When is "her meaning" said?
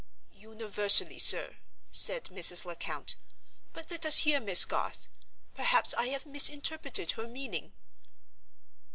7.11-7.71